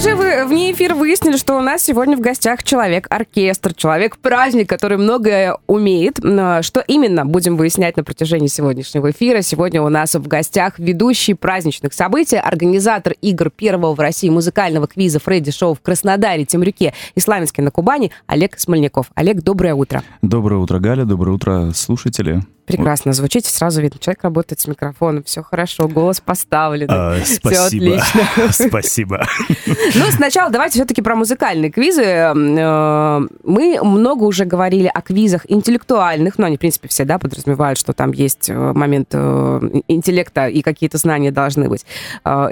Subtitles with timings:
[0.00, 5.58] уже вы, вне эфира выяснили, что у нас сегодня в гостях человек-оркестр, человек-праздник, который многое
[5.66, 6.16] умеет.
[6.16, 9.42] Что именно, будем выяснять на протяжении сегодняшнего эфира.
[9.42, 15.20] Сегодня у нас в гостях ведущий праздничных событий, организатор игр первого в России музыкального квиза
[15.20, 17.20] Фредди Шоу в Краснодаре, Темрюке и
[17.60, 19.10] на Кубани Олег Смольников.
[19.14, 20.02] Олег, доброе утро.
[20.22, 21.04] Доброе утро, Галя.
[21.04, 22.40] Доброе утро, слушатели.
[22.76, 23.98] Прекрасно звучите, сразу видно.
[24.00, 26.86] Человек работает с микрофоном, все хорошо, голос поставлен.
[26.90, 27.18] А.
[27.20, 28.22] Все отлично.
[28.50, 29.26] Спасибо.
[29.66, 32.02] Ну, сначала давайте все-таки про музыкальные квизы.
[32.02, 37.78] Э, мы много уже говорили о квизах интеллектуальных, но они, в принципе, все, да, подразумевают,
[37.78, 41.84] что там есть э, момент э, интеллекта и какие-то знания должны быть.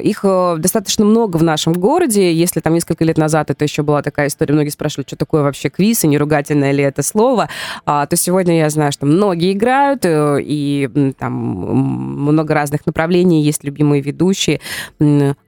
[0.03, 0.25] Их
[0.59, 2.33] достаточно много в нашем городе.
[2.33, 5.69] Если там несколько лет назад это еще была такая история, многие спрашивали, что такое вообще
[5.69, 7.48] квиз, и не ругательное ли это слово,
[7.87, 10.05] а, то сегодня я знаю, что многие играют,
[10.42, 14.61] и там много разных направлений, есть любимые ведущие.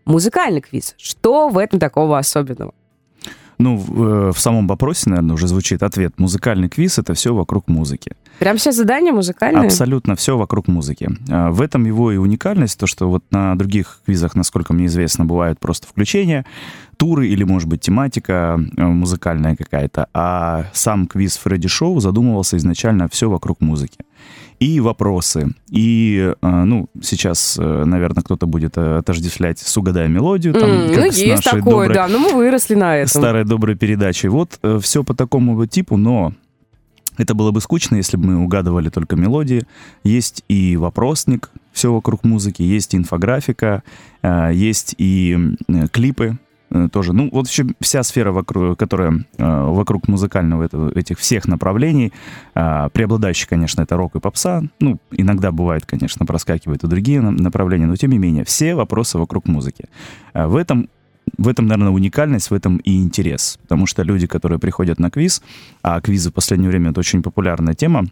[0.05, 0.95] Музыкальный квиз.
[0.99, 2.73] Что в этом такого особенного?
[3.61, 6.15] Ну, в, э, в самом вопросе, наверное, уже звучит ответ.
[6.17, 8.13] Музыкальный квиз— это все вокруг музыки.
[8.39, 9.67] Прям все задания музыкальные?
[9.67, 11.11] Абсолютно все вокруг музыки.
[11.29, 15.27] А, в этом его и уникальность, то, что вот на других квизах, насколько мне известно,
[15.27, 16.47] бывают просто включения,
[16.97, 23.09] туры или, может быть, тематика э, музыкальная какая-то, а сам квиз Фредди Шоу задумывался изначально
[23.11, 23.99] все вокруг музыки
[24.61, 25.49] и вопросы.
[25.71, 30.53] И, э, ну, сейчас, э, наверное, кто-то будет э, отождествлять с «Угадай мелодию».
[30.53, 33.23] Там, mm, ну, есть такое, доброй, да, но мы выросли на этом.
[33.23, 34.29] Старой доброй передачей.
[34.29, 36.35] Вот все по такому типу, но
[37.17, 39.63] это было бы скучно, если бы мы угадывали только мелодии.
[40.05, 43.83] Есть и вопросник, все вокруг музыки, есть инфографика,
[44.53, 45.57] есть и
[45.93, 46.39] клипы,
[46.93, 47.13] тоже.
[47.13, 52.13] Ну, вот вообще вся сфера, вокруг, которая э, вокруг музыкального этого, этих всех направлений,
[52.55, 54.63] э, преобладающая, конечно, это рок и попса.
[54.81, 59.49] Ну, иногда бывает, конечно, проскакивают и другие направления, но тем не менее, все вопросы вокруг
[59.49, 59.87] музыки.
[60.35, 60.89] В этом
[61.39, 63.59] в этом, наверное, уникальность, в этом и интерес.
[63.63, 65.43] Потому что люди, которые приходят на квиз,
[65.83, 68.07] а квизы в последнее время это очень популярная тема,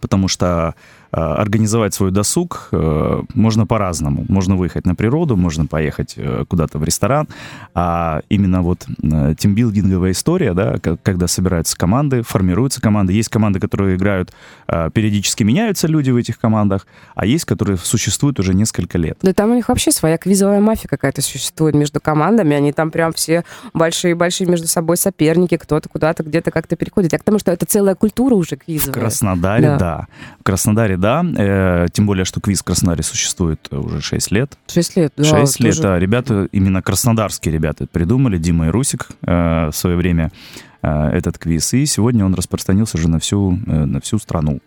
[0.00, 4.24] потому что э, организовать свой досуг э, можно по-разному.
[4.28, 7.28] Можно выехать на природу, можно поехать э, куда-то в ресторан.
[7.74, 13.12] А именно вот э, тимбилдинговая история, да, когда собираются команды, формируются команды.
[13.12, 14.32] Есть команды, которые играют,
[14.66, 19.18] э, периодически меняются люди в этих командах, а есть, которые существуют уже несколько лет.
[19.22, 22.56] Да там у них вообще своя квизовая мафия какая-то существует между командами.
[22.56, 27.12] Они там прям все большие-большие между собой соперники, кто-то куда-то где-то как-то переходит.
[27.12, 28.92] Я к тому, что это целая культура уже квизовая.
[28.92, 29.78] В Краснодаре, да.
[29.78, 30.08] да
[30.40, 31.24] в Краснодаре, да.
[31.36, 34.56] Э, тем более, что квиз в Краснодаре существует уже 6 лет.
[34.72, 35.24] 6 лет, да.
[35.24, 35.98] 6 лет, да.
[35.98, 40.32] Ребята, именно краснодарские ребята придумали, Дима и Русик э, в свое время
[40.80, 41.74] э, этот квиз.
[41.74, 44.60] И сегодня он распространился уже на всю, э, на всю страну.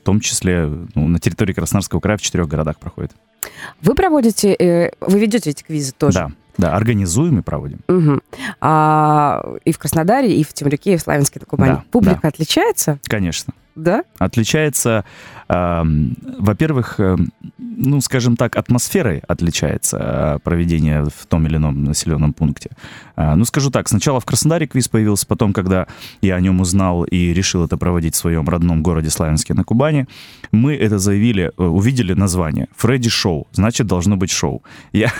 [0.00, 3.12] В том числе ну, на территории Краснодарского края в четырех городах проходит.
[3.82, 6.18] Вы проводите, э, вы ведете эти квизы тоже?
[6.18, 6.30] Да.
[6.56, 7.78] Да, организуем и проводим.
[7.86, 8.20] Угу.
[8.60, 12.28] А, и в Краснодаре, и в Темрюке, и в Славянске, на Да, Публика да.
[12.28, 12.98] отличается?
[13.04, 13.54] Конечно.
[13.76, 14.02] Да?
[14.18, 17.16] Отличается, э, во-первых, э,
[17.58, 22.70] ну, скажем так, атмосферой отличается э, проведение в том или ином населенном пункте.
[23.16, 25.86] Э, ну, скажу так, сначала в Краснодаре квиз появился, потом, когда
[26.20, 30.06] я о нем узнал и решил это проводить в своем родном городе Славянске на Кубани,
[30.52, 34.62] мы это заявили, э, увидели название «Фредди Шоу», значит, должно быть шоу.
[34.92, 35.12] Я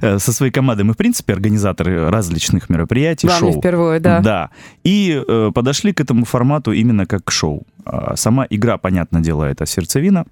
[0.00, 3.60] со своей командой, мы, в принципе, организаторы различных мероприятий, Главный шоу.
[3.60, 4.20] впервые, да.
[4.20, 4.50] Да.
[4.84, 7.66] И э, подошли к этому формату именно как к шоу.
[7.86, 10.24] А, сама игра, понятное дело, это сердцевина.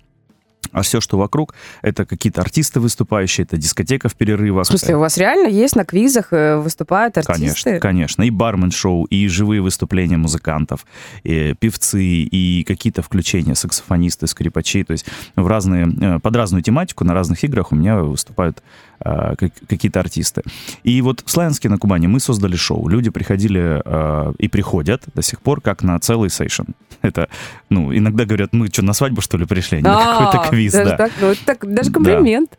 [0.71, 4.65] А все, что вокруг, это какие-то артисты выступающие, это дискотека в перерывах.
[4.65, 7.43] В смысле, у вас реально есть на квизах э, выступают артисты?
[7.43, 8.23] Конечно, конечно.
[8.23, 10.87] И бармен-шоу, и живые выступления музыкантов,
[11.25, 14.85] и певцы, и какие-то включения саксофонисты, скрипачи.
[14.85, 15.05] То есть
[15.37, 18.63] в разные, э, под разную тематику на разных играх у меня выступают
[19.05, 19.35] э,
[19.69, 20.43] какие-то артисты.
[20.83, 22.89] И вот в Славянске на Кубани мы создали шоу.
[22.89, 26.65] Люди приходили э, и приходят до сих пор как на целый сейшн.
[27.03, 27.29] Это,
[27.71, 30.73] ну, иногда говорят, мы что, на свадьбу, что ли, пришли, а не какой-то квиз.
[30.73, 30.97] Даже да.
[30.97, 32.59] так, ну, так, даже комплимент.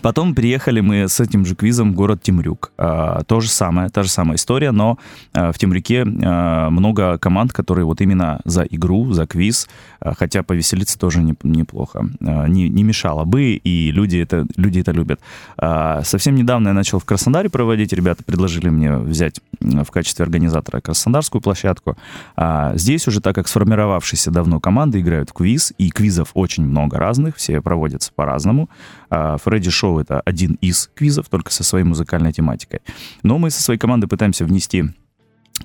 [0.00, 2.72] Потом приехали мы с этим же квизом в город Темрюк.
[2.78, 4.98] А, то же самое, та же самая история, но
[5.34, 9.68] а, в Темрюке а, много команд, которые вот именно за игру, за квиз,
[10.00, 14.80] а, хотя повеселиться тоже не, неплохо, а, не, не мешало бы, и люди это, люди
[14.80, 15.20] это любят.
[15.58, 20.80] А, совсем недавно я начал в Краснодаре проводить, ребята предложили мне взять в качестве организатора
[20.80, 21.96] краснодарскую площадку.
[22.36, 26.98] А, здесь уже, так как сформировавшиеся давно команды играют в квиз, и квизов очень много
[26.98, 28.70] разных, все проводятся по-разному.
[29.10, 32.82] А, Фредди Шоу— это один из квизов, только со своей музыкальной тематикой.
[33.24, 34.84] Но мы со своей командой пытаемся внести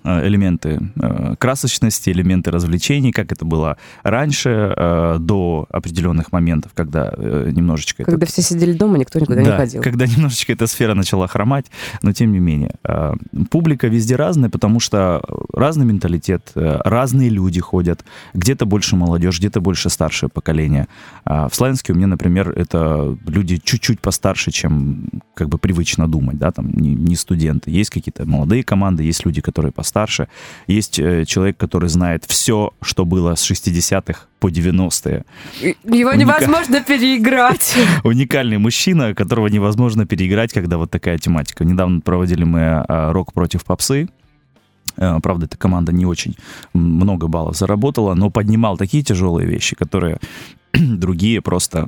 [0.03, 8.03] элементы э, красочности, элементы развлечений, как это было раньше, э, до определенных моментов, когда немножечко...
[8.03, 8.31] Когда это...
[8.31, 9.81] все сидели дома, никто никуда да, не ходил.
[9.81, 11.65] когда немножечко эта сфера начала хромать,
[12.01, 12.75] но тем не менее.
[13.49, 15.21] Публика везде разная, потому что
[15.53, 18.03] разный менталитет, разные люди ходят.
[18.33, 20.87] Где-то больше молодежь, где-то больше старшее поколение.
[21.25, 26.37] А в Славянске у меня, например, это люди чуть-чуть постарше, чем как бы привычно думать,
[26.37, 27.71] да, там не, не студенты.
[27.71, 30.27] Есть какие-то молодые команды, есть люди, которые постарше постарше.
[30.67, 35.23] Есть э, человек, который знает все, что было с 60-х по 90-е.
[35.61, 36.17] Его Уника...
[36.17, 37.75] невозможно переиграть.
[38.03, 41.63] Уникальный мужчина, которого невозможно переиграть, когда вот такая тематика.
[41.63, 44.07] Недавно проводили мы э, рок против попсы.
[44.97, 46.35] Э, правда, эта команда не очень
[46.73, 50.19] много баллов заработала, но поднимал такие тяжелые вещи, которые
[50.73, 51.87] другие просто,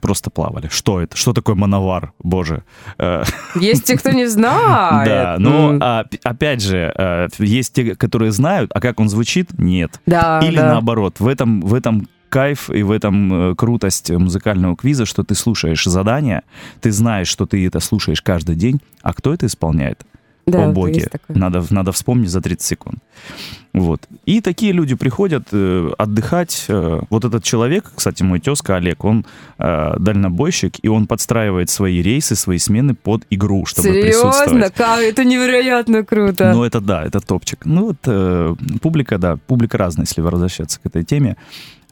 [0.00, 0.68] просто плавали.
[0.70, 1.16] Что это?
[1.16, 2.12] Что такое мановар?
[2.22, 2.62] Боже.
[2.98, 3.24] Э,
[3.56, 5.08] есть те, кто не знает.
[5.08, 10.00] Да, но а, опять же, э, есть те, которые знают, а как он звучит, нет.
[10.06, 15.22] Да, Или наоборот, в этом, в этом кайф и в этом крутость музыкального квиза, что
[15.22, 16.42] ты слушаешь задания,
[16.80, 20.04] ты знаешь, что ты это слушаешь каждый день, а кто это исполняет?
[20.46, 21.10] Да, О боге.
[21.28, 22.98] Надо, надо вспомнить за 30 секунд.
[23.72, 24.02] Вот.
[24.24, 26.66] И такие люди приходят э, отдыхать.
[26.68, 29.26] Э, вот этот человек, кстати, мой тезка Олег, он
[29.58, 34.30] э, дальнобойщик, и он подстраивает свои рейсы, свои смены под игру, чтобы Серьезно?
[34.30, 34.74] присутствовать.
[34.74, 35.00] Как?
[35.00, 36.52] Это невероятно круто.
[36.54, 37.64] Ну, это да, это топчик.
[37.64, 41.36] Ну, вот э, публика, да, публика разная, если возвращаться к этой теме.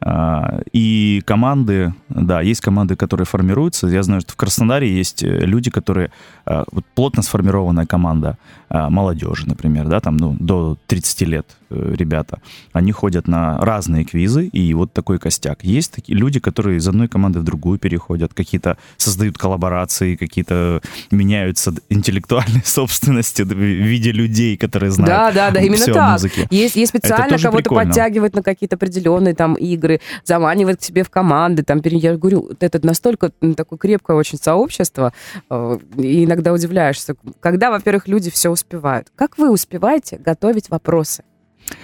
[0.05, 3.87] А, и команды, да, есть команды, которые формируются.
[3.87, 6.11] Я знаю, что в Краснодаре есть э, люди, которые
[6.45, 8.37] а, вот плотно сформированная команда
[8.69, 12.41] а, молодежи, например, да, там ну, до 30 лет ребята.
[12.73, 15.65] Они ходят на разные квизы, и вот такой костяк.
[15.65, 20.81] Есть такие люди, которые из одной команды в другую переходят, какие-то создают коллаборации, какие-то
[21.11, 26.21] меняются интеллектуальной собственностью в виде людей, которые знают Да, да, да, именно так.
[26.51, 27.85] Есть, есть специально кого-то прикольно.
[27.85, 31.63] подтягивать на какие-то определенные там игры, заманивать к себе в команды.
[31.63, 35.13] Там, я говорю, это настолько такое крепкое очень сообщество,
[35.51, 39.09] э, и иногда удивляешься, когда, во-первых, люди все успевают.
[39.15, 41.25] Как вы успеваете готовить вопросы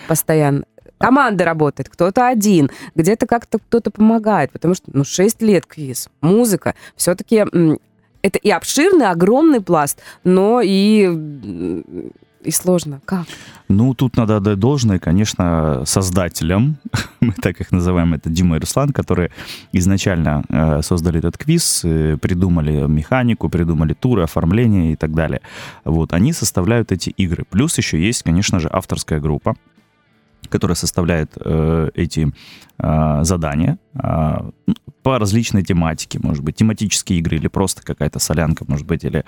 [0.06, 0.64] постоянно?
[0.98, 6.74] Команда работает, кто-то один, где-то как-то кто-то помогает, потому что, ну, 6 лет квиз, музыка,
[6.96, 7.44] все-таки
[8.22, 11.08] это и обширный, огромный пласт, но и
[12.44, 13.00] и сложно.
[13.04, 13.26] Как?
[13.68, 16.76] Ну, тут надо отдать должное, конечно, создателям,
[17.20, 19.30] мы так их называем, это Дима и Руслан, которые
[19.72, 25.40] изначально э, создали этот квиз, э, придумали механику, придумали туры, оформление и так далее.
[25.84, 27.44] Вот, они составляют эти игры.
[27.50, 29.54] Плюс еще есть, конечно же, авторская группа,
[30.48, 32.32] которая составляет э, эти
[32.78, 34.50] э, задания э,
[35.02, 39.24] по различной тематике, может быть, тематические игры или просто какая-то солянка, может быть, или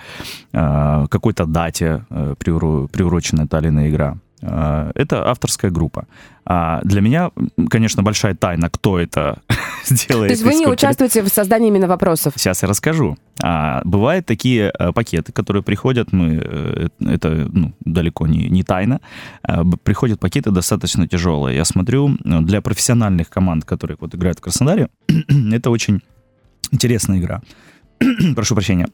[0.53, 4.17] э, какой-то дате э, приуро, приурочена та или иная игра.
[4.41, 6.07] Э, это авторская группа.
[6.45, 7.31] А для меня,
[7.69, 9.41] конечно, большая тайна, кто это
[9.89, 10.29] делает.
[10.29, 12.33] То есть вы не участвуете в создании именно вопросов?
[12.35, 13.17] Сейчас я расскажу.
[13.43, 19.01] А, бывают такие а, пакеты, которые приходят, мы, э, это ну, далеко не, не тайна,
[19.43, 21.55] а, приходят пакеты достаточно тяжелые.
[21.55, 24.89] Я смотрю, для профессиональных команд, которые вот играют в Краснодаре,
[25.51, 26.01] это очень
[26.71, 27.41] интересная игра.
[28.35, 28.87] Прошу прощения.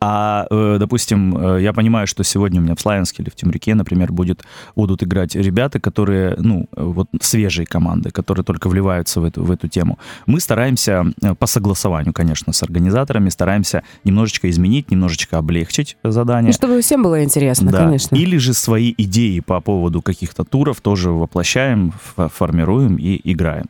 [0.00, 3.74] А, э, допустим, э, я понимаю, что сегодня у меня в Славянске или в Темрюке,
[3.74, 4.44] например, будет,
[4.76, 9.68] будут играть ребята, которые, ну, вот свежие команды, которые только вливаются в эту, в эту
[9.68, 9.98] тему.
[10.26, 16.48] Мы стараемся э, по согласованию, конечно, с организаторами, стараемся немножечко изменить, немножечко облегчить задание.
[16.48, 17.84] Ну, чтобы всем было интересно, да.
[17.84, 18.14] конечно.
[18.14, 23.66] Или же свои идеи по поводу каких-то туров тоже воплощаем, формируем и играем.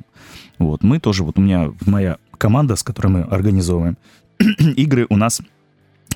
[0.58, 3.96] Вот, мы тоже, вот у меня моя команда, с которой мы организовываем
[4.76, 5.57] игры, у нас Э,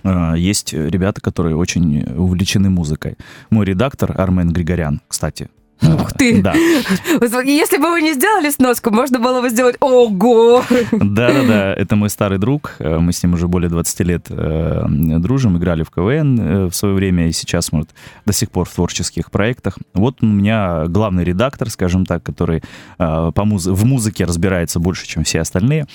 [0.05, 3.17] есть ребята, которые очень увлечены музыкой.
[3.51, 5.49] Мой редактор Армен Григорян, кстати,
[5.83, 6.43] Ух ты!
[6.43, 6.55] Да.
[6.55, 10.63] Если бы вы не сделали сноску, можно было бы сделать ого!
[10.93, 12.77] Да-да-да, это мой старый друг.
[12.79, 16.75] Э, мы с ним уже более 20 лет э, дружим, играли в КВН э, в
[16.75, 17.91] свое время и сейчас, может,
[18.27, 19.79] до сих пор в творческих проектах.
[19.95, 22.63] Вот у меня главный редактор, скажем так, который
[22.99, 25.87] по муз- в музыке разбирается больше, чем все остальные.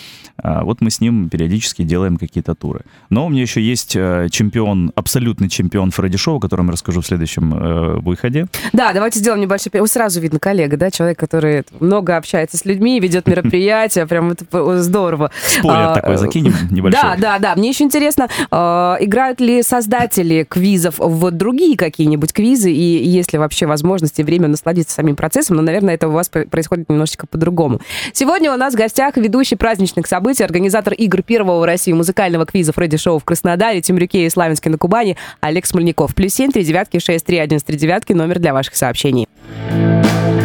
[0.43, 2.81] Э, вот мы с ним периодически делаем какие-то туры.
[3.09, 7.07] Но у меня еще есть чемпион, абсолютный чемпион Фредди Шоу, о котором я расскажу в
[7.07, 8.47] следующем выходе.
[8.73, 13.27] Да, давайте сделаем небольшой сразу видно коллега, да, человек, который много общается с людьми, ведет
[13.27, 15.31] мероприятия, прям это здорово.
[15.45, 17.01] Спойлер а, такой закинем небольшой.
[17.01, 17.55] Да, да, да.
[17.55, 23.39] Мне еще интересно, а, играют ли создатели квизов в другие какие-нибудь квизы, и есть ли
[23.39, 27.81] вообще возможность и время насладиться самим процессом, но, наверное, это у вас происходит немножечко по-другому.
[28.13, 32.73] Сегодня у нас в гостях ведущий праздничных событий, организатор игр первого в России музыкального квиза
[32.73, 36.15] Фредди Шоу в Краснодаре, Темрюке и Славянске на Кубани Олег Смольников.
[36.15, 39.27] Плюс семь, три девятки, шесть, три, один, три девятки, номер для ваших сообщений.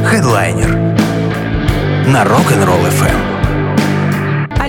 [0.05, 0.71] Хедлайнер
[2.07, 3.32] на Rock'n'Roll FM.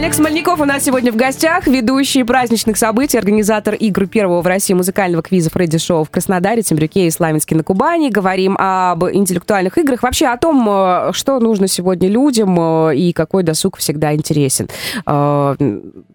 [0.03, 4.74] Олег Смольников у нас сегодня в гостях, ведущий праздничных событий, организатор игр первого в России
[4.74, 8.10] музыкального квиза Фредди Шоу в Краснодаре, Темрюке и Славянске на Кубани.
[8.10, 13.43] Говорим об интеллектуальных играх, вообще о том, э, что нужно сегодня людям э, и какой
[13.43, 14.67] досуг всегда интересен.
[15.05, 15.55] Э,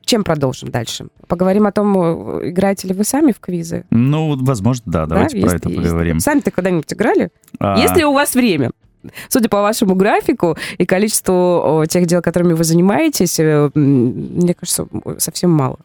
[0.04, 1.07] чем продолжим дальше?
[1.26, 1.97] Поговорим о том,
[2.47, 3.87] играете ли вы сами в квизы?
[3.88, 5.07] Ну, возможно, да.
[5.07, 6.21] Давайте да, про есть, это поговорим.
[6.21, 7.30] Сами-то когда-нибудь играли?
[7.59, 7.78] А...
[7.78, 8.71] Есть ли у вас время?
[9.28, 14.86] Судя по вашему графику и количеству тех дел, которыми вы занимаетесь, э, мне кажется,
[15.18, 15.78] совсем мало.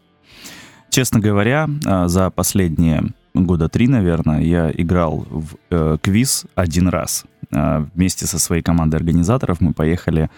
[0.90, 7.26] Честно говоря, а, за последние года три, наверное, я играл в э, квиз один раз.
[7.52, 10.30] А, вместе со своей командой организаторов мы поехали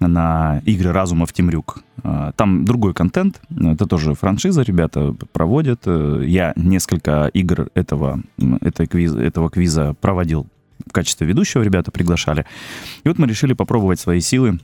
[0.00, 1.82] на игры разума в Темрюк.
[2.02, 5.82] А, там другой контент, это тоже франшиза, ребята проводят.
[5.86, 8.20] Э, я несколько игр этого,
[8.60, 10.46] этого, квиза, этого квиза проводил
[10.86, 12.46] в качестве ведущего ребята приглашали.
[13.04, 14.58] И вот мы решили попробовать свои силы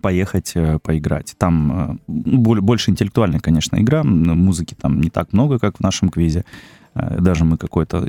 [0.00, 1.34] поехать э, поиграть.
[1.38, 2.12] Там э,
[2.60, 4.02] больше интеллектуальная, конечно, игра.
[4.04, 6.44] Музыки там не так много, как в нашем квизе.
[6.94, 8.08] Э, даже мы какое-то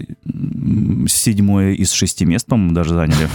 [1.08, 3.28] седьмое из шести мест, по-моему, даже заняли.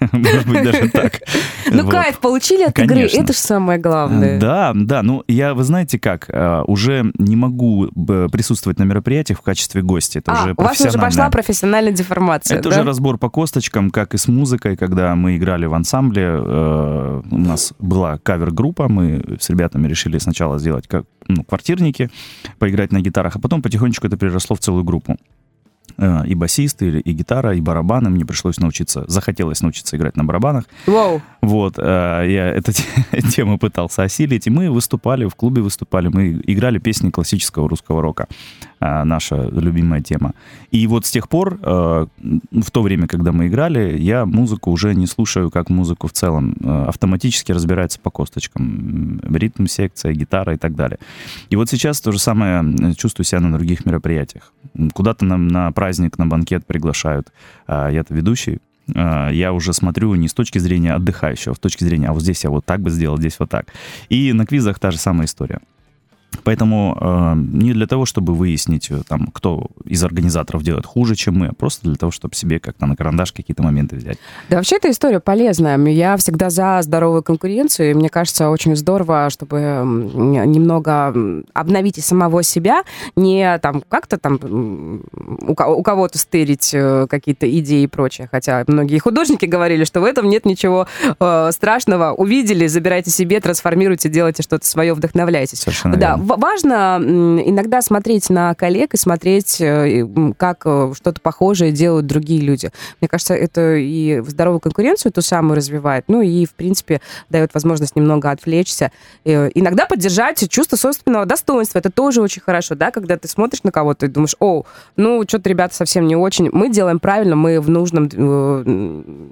[0.12, 1.20] Может быть, даже так.
[1.70, 4.40] Ну, кайф получили от игры, это же самое главное.
[4.40, 7.88] Да, да, ну, я, вы знаете как, э, уже не могу
[8.32, 10.20] присутствовать на мероприятиях в качестве гостя.
[10.20, 14.14] Это а, уже у вас уже пошла профессиональная деформация, Это уже разбор по косточкам, как
[14.14, 19.50] и с музыкой, когда мы играли в ансамбле, э, у нас была кавер-группа, мы с
[19.50, 22.10] ребятами решили сначала сделать как ну, квартирники,
[22.58, 24.97] поиграть на гитарах, а потом потихонечку это переросло в целую группу.
[25.06, 25.14] Э,
[25.98, 28.10] и басист, и, и гитара, и барабаны.
[28.10, 30.64] Мне пришлось научиться, захотелось научиться играть на барабанах.
[30.86, 31.20] Wow.
[31.40, 32.72] Вот, э, я эту
[33.30, 38.26] тему пытался осилить, и мы выступали, в клубе выступали, мы играли песни классического русского рока,
[38.80, 40.34] э, наша любимая тема.
[40.70, 45.06] И вот с тех пор, в то время, когда мы играли, я музыку уже не
[45.06, 50.98] слушаю как музыку в целом, автоматически разбирается по косточкам, ритм, секция, гитара и так далее.
[51.50, 54.52] И вот сейчас то же самое чувствую себя на других мероприятиях.
[54.92, 57.32] Куда-то на, на праздник, на банкет приглашают.
[57.68, 58.58] А, я-то ведущий,
[58.96, 62.22] а, я уже смотрю не с точки зрения отдыхающего, а с точки зрения, а вот
[62.22, 63.66] здесь я вот так бы сделал, здесь вот так.
[64.08, 65.60] И на квизах та же самая история.
[66.44, 71.38] Поэтому э, не для того, чтобы выяснить, э, там, кто из организаторов делает хуже, чем
[71.38, 74.18] мы, а просто для того, чтобы себе как-то на карандаш какие-то моменты взять.
[74.48, 75.78] Да, вообще эта история полезная.
[75.88, 81.14] Я всегда за здоровую конкуренцию, и мне кажется, очень здорово, чтобы немного
[81.52, 82.82] обновить и самого себя,
[83.16, 88.28] не там как-то там у, кого-то стырить э, какие-то идеи и прочее.
[88.30, 90.86] Хотя многие художники говорили, что в этом нет ничего
[91.18, 92.12] э, страшного.
[92.12, 95.60] Увидели, забирайте себе, трансформируйте, делайте что-то свое, вдохновляйтесь.
[95.60, 100.06] Совершенно да, верно важно иногда смотреть на коллег и смотреть, э,
[100.36, 102.70] как э, что-то похожее делают другие люди.
[103.00, 107.96] Мне кажется, это и здоровую конкуренцию ту самую развивает, ну и, в принципе, дает возможность
[107.96, 108.92] немного отвлечься.
[109.24, 111.78] Э, иногда поддержать чувство собственного достоинства.
[111.78, 114.64] Это тоже очень хорошо, да, когда ты смотришь на кого-то и думаешь, о,
[114.96, 116.50] ну, что-то ребята совсем не очень.
[116.52, 118.08] Мы делаем правильно, мы в нужном,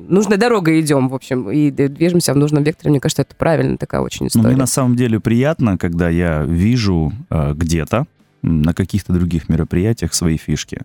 [0.09, 2.91] нужной дорогой идем, в общем, и движемся в нужном векторе.
[2.91, 4.45] Мне кажется, это правильно такая очень история.
[4.45, 6.76] Ну, мне на самом деле приятно, когда я вижу
[7.31, 8.07] э, где-то
[8.43, 10.83] на каких-то других мероприятиях свои фишки.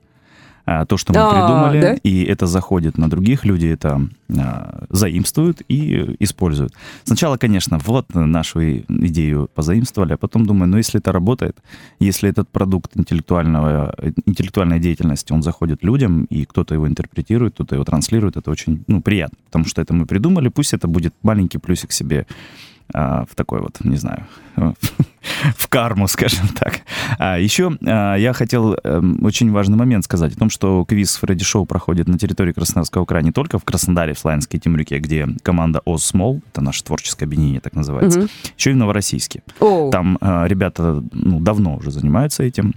[0.66, 1.94] А, то, что мы а, придумали, да?
[2.04, 4.08] и это заходит на других, люди это
[4.38, 6.74] а, заимствуют и используют.
[7.04, 11.58] Сначала, конечно, вот нашу идею позаимствовали, а потом думаю, ну если это работает,
[12.00, 13.96] если этот продукт интеллектуального,
[14.26, 19.02] интеллектуальной деятельности, он заходит людям, и кто-то его интерпретирует, кто-то его транслирует, это очень ну,
[19.02, 22.28] приятно, потому что это мы придумали, пусть это будет маленький плюсик себе
[22.94, 24.26] в такой вот, не знаю,
[25.58, 26.82] в карму, скажем так.
[27.18, 31.44] А еще а, я хотел а, очень важный момент сказать о том, что квиз Фредди
[31.44, 35.28] Шоу проходит на территории Краснодарского края не только в Краснодаре, в Славянске и Темрюке, где
[35.44, 38.28] команда Оз Смол, это наше творческое объединение, так называется, угу.
[38.58, 39.44] еще и в Новороссийске.
[39.60, 39.92] Оу.
[39.92, 42.74] Там а, ребята ну, давно уже занимаются этим.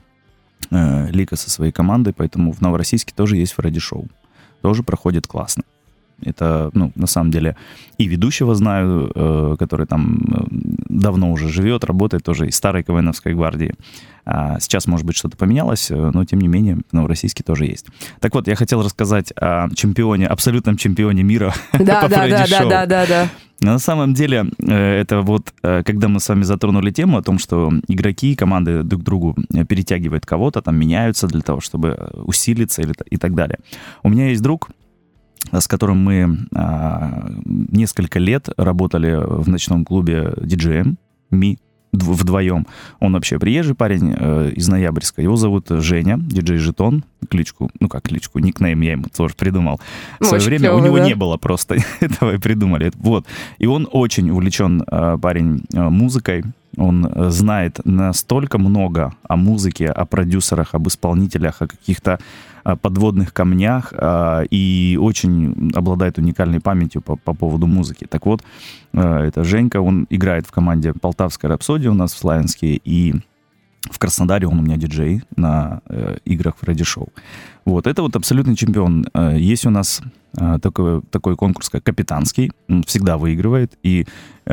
[0.70, 4.08] А, Лика со своей командой, поэтому в Новороссийске тоже есть Фредди Шоу.
[4.62, 5.64] Тоже проходит классно.
[6.24, 7.56] Это, ну, на самом деле,
[7.98, 10.44] и ведущего знаю, э, который там э,
[10.88, 13.74] давно уже живет, работает тоже из старой КВНовской гвардии.
[14.26, 17.86] А сейчас, может быть, что-то поменялось, э, но, тем не менее, в Новороссийске тоже есть.
[18.20, 22.64] Так вот, я хотел рассказать о чемпионе, абсолютном чемпионе мира Да, по да, да, да,
[22.64, 23.28] да, да, да.
[23.60, 28.34] На самом деле, это вот, когда мы с вами затронули тему о том, что игроки,
[28.34, 29.36] команды друг к другу
[29.68, 33.58] перетягивают кого-то, там меняются для того, чтобы усилиться или, и так далее.
[34.02, 34.70] У меня есть друг,
[35.52, 40.98] с которым мы а, несколько лет работали в ночном клубе диджеем
[41.30, 41.58] Ми
[41.94, 42.66] дв- вдвоем.
[43.00, 45.22] Он вообще приезжий парень э, из Ноябрьска.
[45.22, 47.04] Его зовут Женя, диджей Жетон.
[47.28, 49.80] Кличку, ну как кличку, никнейм я ему тоже придумал.
[50.20, 51.06] В свое время у клёво, него да.
[51.06, 52.92] не было просто этого и придумали.
[52.96, 53.26] Вот.
[53.58, 56.44] И он очень увлечен э, парень э, музыкой.
[56.76, 62.18] Он э, знает настолько много о музыке, о продюсерах, об исполнителях, о каких-то
[62.64, 68.06] э, подводных камнях э, и очень обладает уникальной памятью по, по поводу музыки.
[68.08, 68.42] Так вот,
[68.92, 73.14] это Женька, он играет в команде Полтавская рапсодия у нас в Славянске, и
[73.90, 77.08] в Краснодаре он у меня диджей на э, играх Фредди Шоу.
[77.64, 79.06] Вот, это вот абсолютный чемпион.
[79.36, 80.02] Есть у нас
[80.60, 82.52] такой, такой конкурс, как капитанский.
[82.68, 83.78] Он всегда выигрывает.
[83.82, 84.06] И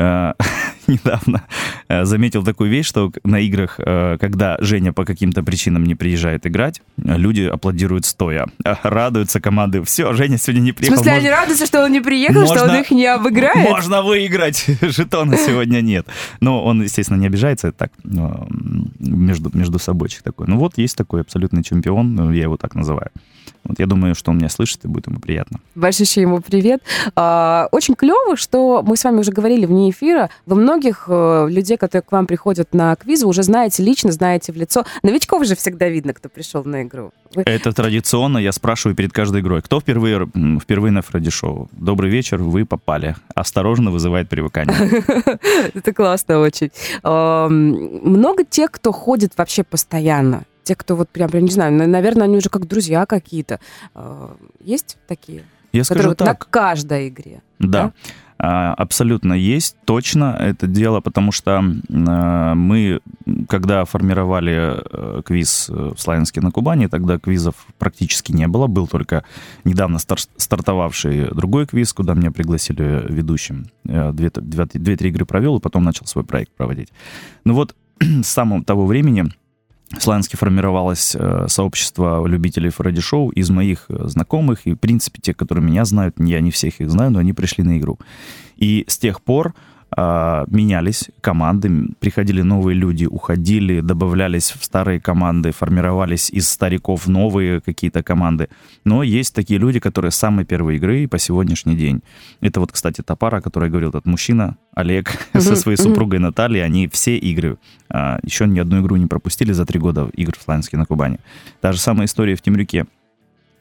[0.86, 1.42] недавно
[1.88, 6.46] э, заметил такую вещь, что на играх, э, когда Женя по каким-то причинам не приезжает
[6.46, 8.46] играть, э, люди аплодируют стоя.
[8.64, 9.82] Э, Радуются команды.
[9.82, 10.96] Все, Женя сегодня не В приехал.
[10.96, 13.68] смысле, можно- они радуются, что он не приехал, что он Можно- их не обыграет?
[13.70, 14.66] можно выиграть.
[14.80, 16.06] Жетона сегодня нет.
[16.40, 17.68] Но он, естественно, не обижается.
[17.68, 17.92] Это так,
[18.98, 20.46] между, между собойчик такой.
[20.48, 23.10] Ну вот, есть такой абсолютный чемпион, ну, я его так называю.
[23.64, 25.60] Вот я думаю, что он меня слышит, и будет ему приятно.
[25.76, 26.82] Большущий ему привет.
[27.14, 30.30] А, Очень клево, что мы с вами уже говорили вне эфира.
[30.46, 34.56] Вы многих э, людей, которые к вам приходят на квизы, уже знаете лично, знаете в
[34.56, 34.84] лицо.
[35.02, 37.12] Новичков же всегда видно, кто пришел на игру.
[37.34, 39.62] Вы- Это традиционно, я спрашиваю перед каждой игрой.
[39.62, 40.28] Кто впервые,
[40.60, 41.68] впервые на Фредди Шоу?
[41.72, 43.16] Добрый вечер, вы попали.
[43.34, 44.76] Осторожно вызывает привыкание.
[45.74, 46.70] Это классно очень.
[47.02, 50.44] Много тех, кто ходит вообще постоянно.
[50.64, 53.58] Те, кто вот прям, прям не знаю, на- наверное, они уже как друзья какие-то.
[53.94, 55.42] А, Есть такие?
[55.72, 56.48] Я скажу вот на так.
[56.50, 57.40] каждой игре.
[57.58, 57.84] Да.
[57.84, 57.92] А,
[58.44, 63.00] Абсолютно есть, точно это дело, потому что э, мы,
[63.48, 68.88] когда формировали э, квиз э, в Славянске на Кубани, тогда квизов практически не было, был
[68.88, 69.22] только
[69.62, 73.66] недавно стар- стартовавший другой квиз, куда меня пригласили ведущим.
[73.86, 76.88] Э, Две- две- Две-три игры провел, и потом начал свой проект проводить.
[77.44, 79.26] Ну вот, с самого того времени
[79.98, 85.34] в формировалось э, сообщество любителей Фредди Шоу из моих э, знакомых, и, в принципе, те,
[85.34, 87.98] которые меня знают, я не всех их знаю, но они пришли на игру.
[88.56, 89.54] И с тех пор
[89.96, 98.02] менялись команды, приходили новые люди, уходили, добавлялись в старые команды, формировались из стариков новые какие-то
[98.02, 98.48] команды.
[98.84, 102.02] Но есть такие люди, которые с самой первой игры и по сегодняшний день.
[102.40, 106.64] Это вот, кстати, та пара, о которой говорил этот мужчина, Олег, со своей супругой Натальей,
[106.64, 110.42] они все игры, а, еще ни одну игру не пропустили за три года игр в
[110.42, 111.18] Славянске на Кубани.
[111.60, 112.86] Та же самая история в Темрюке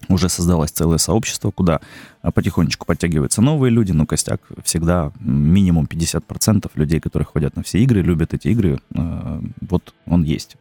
[0.09, 1.81] уже создалось целое сообщество, куда
[2.21, 7.79] а, потихонечку подтягиваются новые люди, но костяк всегда минимум 50% людей, которые ходят на все
[7.79, 10.57] игры, любят эти игры, э, вот он есть.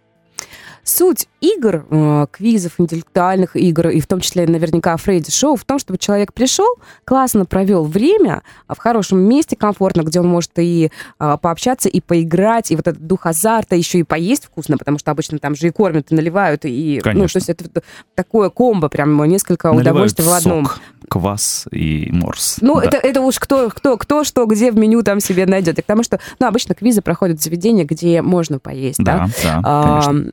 [0.83, 5.79] Суть игр, э, квизов, интеллектуальных игр, и в том числе наверняка Фредди Шоу, в том,
[5.79, 6.67] чтобы человек пришел,
[7.05, 12.01] классно провел время, а, в хорошем месте, комфортно, где он может и а, пообщаться, и
[12.01, 15.69] поиграть, и вот этот дух азарта, еще и поесть вкусно, потому что обычно там же
[15.69, 16.97] и кормят, и наливают, и...
[16.97, 17.41] Ну, Конечно.
[17.41, 17.83] то есть это
[18.15, 20.65] такое комбо, прям несколько Наливают удовольствий в одном.
[20.67, 22.57] сок, квас и морс.
[22.63, 22.87] Ну, Да.
[22.87, 25.79] это, это уж кто, кто, кто что, где в меню там себе найдет.
[25.79, 29.19] И к тому, что, ну, обычно квизы проходят в заведения, где можно поесть, да?
[29.19, 30.30] Да, да, А, конечно.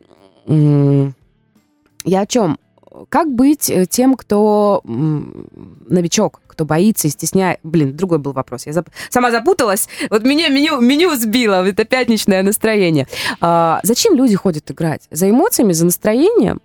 [0.47, 2.57] Я о чем?
[3.09, 7.59] Как быть э, тем, кто новичок, кто боится и стесняет?
[7.63, 8.65] Блин, другой был вопрос.
[8.65, 9.87] Я зап- сама запуталась.
[10.09, 11.67] Вот меня меню, меню сбило.
[11.67, 13.07] Это пятничное настроение.
[13.39, 15.07] А, зачем люди ходят играть?
[15.11, 16.59] За эмоциями, за настроением?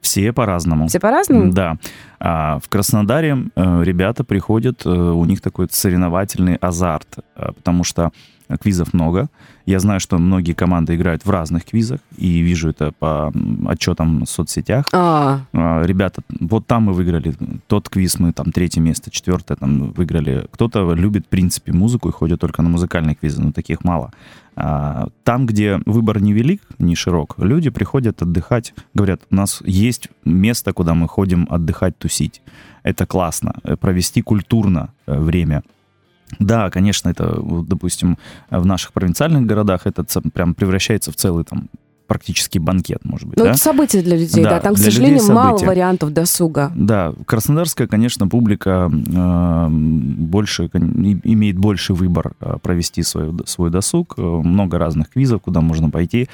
[0.00, 0.88] Все по-разному.
[0.88, 1.52] Все по-разному?
[1.52, 1.76] Да.
[2.20, 8.10] А в Краснодаре э, ребята приходят, э, у них такой соревновательный азарт, потому что
[8.56, 9.28] квизов много.
[9.66, 13.32] Я знаю, что многие команды играют в разных квизах, и вижу это по
[13.66, 14.86] отчетам в соцсетях.
[14.92, 17.34] А, А, Ребята, вот там мы выиграли,
[17.66, 20.46] тот квиз мы там третье место, четвертое там выиграли.
[20.50, 24.10] Кто-то любит, в принципе, музыку и ходит только на музыкальные квизы, но таких мало.
[24.56, 30.08] А, Там, где выбор не велик, не широк, люди приходят отдыхать, говорят, у нас есть
[30.24, 32.42] место, куда мы ходим отдыхать, тусить.
[32.82, 35.62] Это классно, э, провести культурно э, время.
[36.38, 38.18] Да, конечно, это, допустим,
[38.50, 41.68] в наших провинциальных городах это прям превращается в целый там
[42.08, 43.36] практически банкет, может быть.
[43.36, 43.50] Ну, да?
[43.50, 44.50] это событие для людей, да.
[44.50, 46.72] Да, Там, к сожалению, мало вариантов досуга.
[46.74, 54.22] Да, краснодарская, конечно, публика э, больше имеет больше выбор э, провести свой, свой досуг, э,
[54.22, 56.28] много разных квизов, куда можно пойти,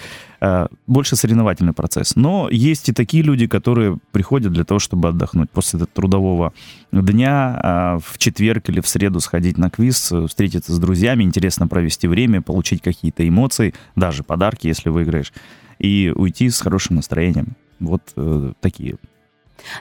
[0.87, 2.17] больше соревновательный процесс.
[2.17, 6.53] Но есть и такие люди, которые приходят для того, чтобы отдохнуть после этого трудового
[6.93, 11.69] дня, э, в четверг или в среду сходить на квиз, э, встретиться с друзьями, интересно
[11.69, 15.33] провести время, получить какие-то эмоции, даже подарки, если выиграешь,
[15.79, 17.57] и уйти с хорошим настроением.
[17.81, 18.97] Вот э, такие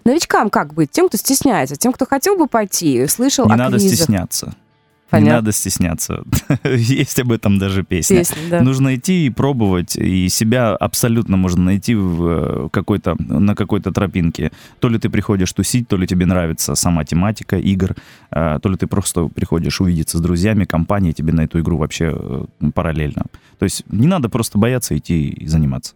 [0.05, 0.91] Новичкам как быть?
[0.91, 3.95] Тем, кто стесняется, тем, кто хотел бы пойти, слышал Не о надо квизах.
[3.97, 4.55] стесняться.
[5.13, 5.35] Не Понятно.
[5.35, 6.23] надо стесняться.
[6.63, 8.17] Есть об этом даже песня.
[8.17, 8.61] Песня, да.
[8.61, 14.51] Нужно идти и пробовать, и себя абсолютно можно найти в э, какой-то, на какой-то тропинке.
[14.79, 17.95] То ли ты приходишь тусить, то ли тебе нравится сама тематика игр,
[18.31, 22.11] э, то ли ты просто приходишь увидеться с друзьями, компанией, тебе на эту игру вообще
[22.11, 23.25] э, параллельно.
[23.59, 25.93] То есть не надо просто бояться идти и заниматься.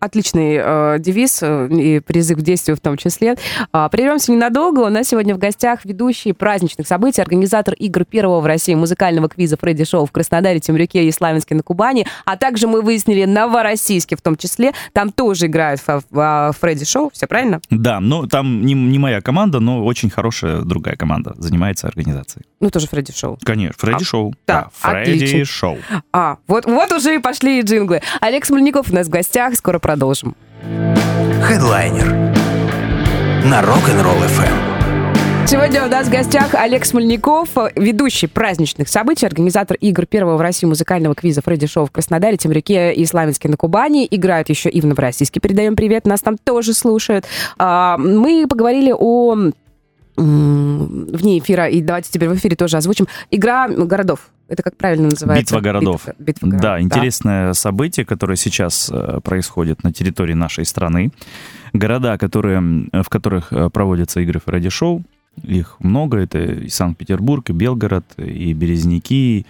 [0.00, 3.34] Отличный э, девиз э, и призыв к действию в том числе.
[3.72, 4.80] А, прервемся ненадолго.
[4.80, 9.56] У нас сегодня в гостях ведущий праздничных событий, организатор игр первого в России музыкального квиза
[9.56, 12.06] Фредди Шоу в Краснодаре, Темрюке и Славянске на Кубани.
[12.24, 14.72] А также мы выяснили Новороссийске в том числе.
[14.92, 17.10] Там тоже играют в, в Фредди Шоу.
[17.12, 17.60] Все правильно?
[17.70, 22.44] Да, но там не, не моя команда, но очень хорошая другая команда занимается организацией.
[22.60, 23.38] Ну, тоже Фредди Шоу.
[23.44, 24.34] Конечно, Фредди А, Шоу.
[24.46, 25.44] да, Фредди отлично.
[25.44, 25.78] Шоу.
[26.12, 28.02] А, вот, вот уже и пошли и джинглы.
[28.20, 29.54] Олег Смольников у нас в гостях.
[29.54, 30.36] Скоро продолжим.
[31.42, 32.12] Хедлайнер
[33.46, 35.46] на Rock'n'Roll FM.
[35.46, 40.66] Сегодня у нас в гостях Олег Смольников, ведущий праздничных событий, организатор игр первого в России
[40.66, 44.06] музыкального квиза Фредди Шоу в Краснодаре, Темрюке и Славянске на Кубани.
[44.10, 45.40] Играют еще и в Новороссийске.
[45.40, 47.24] Передаем привет, нас там тоже слушают.
[47.56, 49.52] А, Мы поговорили о
[50.18, 53.06] вне эфира, и давайте теперь в эфире тоже озвучим.
[53.30, 54.30] Игра городов.
[54.48, 55.44] Это как правильно называется?
[55.44, 56.06] Битва городов.
[56.06, 61.12] Битва, битва городов, Да, интересное событие, которое сейчас э, происходит на территории нашей страны.
[61.74, 62.60] Города, которые,
[62.92, 65.02] в которых э, проводятся игры Фредди Шоу,
[65.42, 66.18] их много.
[66.18, 69.46] Это и Санкт-Петербург, и Белгород, и Березники,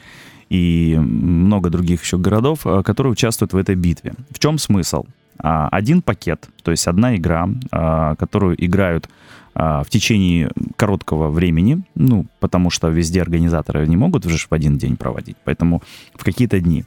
[0.48, 4.14] и много других еще городов, э, которые участвуют в этой битве.
[4.31, 5.04] В чем смысл?
[5.38, 9.09] А, Один пакет, то есть одна игра, а, которую играют
[9.58, 14.96] в течение короткого времени, ну, потому что везде организаторы не могут же в один день
[14.96, 15.82] проводить, поэтому
[16.14, 16.84] в какие-то дни.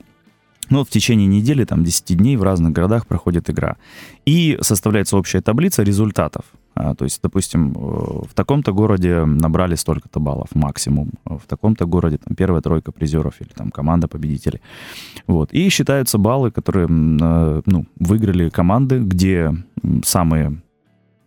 [0.72, 3.76] Ну, в течение недели, там, 10 дней в разных городах проходит игра.
[4.26, 6.46] И составляется общая таблица результатов.
[6.76, 7.76] А, то есть, допустим, э,
[8.30, 13.42] в таком-то городе набрали столько-то баллов максимум, а в таком-то городе там первая тройка призеров
[13.42, 14.62] или там команда победителей.
[15.28, 15.52] Вот.
[15.52, 19.54] И считаются баллы, которые э, ну, выиграли команды, где
[20.06, 20.61] самые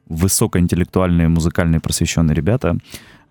[0.09, 2.79] высокоинтеллектуальные, музыкальные, просвещенные ребята,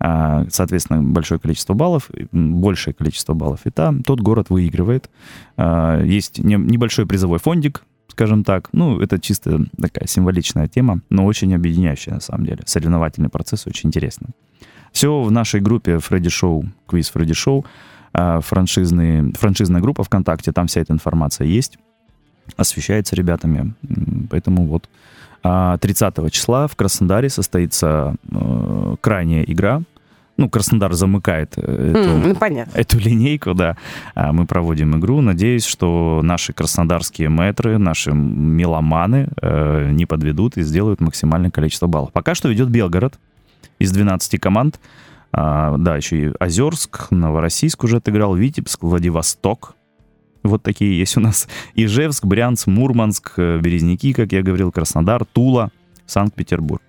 [0.00, 5.08] а, соответственно, большое количество баллов, большее количество баллов, и там тот город выигрывает.
[5.56, 8.68] А, Есть не- небольшой призовой фондик, скажем так.
[8.72, 12.62] Ну, это чисто такая символичная тема, но очень объединяющая на самом деле.
[12.66, 14.28] Соревновательный процесс очень интересный.
[14.92, 17.64] Все в нашей группе Фредди Шоу, квиз Фредди Шоу,
[18.12, 21.78] а, франшизные, франшизная группа ВКонтакте, там вся эта информация есть,
[22.56, 23.74] освещается ребятами,
[24.30, 24.88] поэтому вот
[25.44, 29.82] 30 числа в Краснодаре состоится э, крайняя игра.
[30.36, 32.76] Ну, Краснодар замыкает э, эту, ну, понятно.
[32.76, 33.76] эту линейку, да.
[34.14, 35.20] А Мы проводим игру.
[35.20, 42.12] Надеюсь, что наши краснодарские мэтры, наши меломаны э, не подведут и сделают максимальное количество баллов.
[42.12, 43.18] Пока что ведет Белгород
[43.78, 44.80] из 12 команд.
[45.30, 49.74] А, да, еще и Озерск, Новороссийск уже отыграл, Витебск, Владивосток.
[50.44, 51.48] Вот такие есть у нас.
[51.74, 55.70] Ижевск, Брянск, Мурманск, э, Березники, как я говорил, Краснодар, Тула,
[56.06, 56.82] Санкт-Петербург.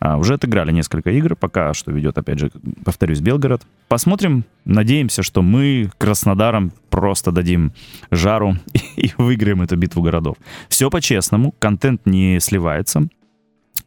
[0.00, 2.52] А, уже отыграли несколько игр, пока что ведет, опять же,
[2.84, 3.62] повторюсь, Белгород.
[3.88, 7.72] Посмотрим, надеемся, что мы Краснодаром просто дадим
[8.12, 8.56] жару
[8.96, 10.36] и выиграем эту битву городов.
[10.68, 13.08] Все по-честному, контент не сливается.